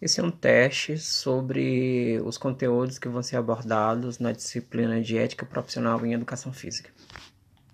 Esse 0.00 0.18
é 0.18 0.22
um 0.22 0.30
teste 0.30 0.98
sobre 0.98 2.18
os 2.24 2.38
conteúdos 2.38 2.98
que 2.98 3.08
vão 3.08 3.22
ser 3.22 3.36
abordados 3.36 4.18
na 4.18 4.32
disciplina 4.32 5.00
de 5.02 5.18
Ética 5.18 5.44
Profissional 5.44 6.04
em 6.06 6.14
Educação 6.14 6.52
Física. 6.52 6.90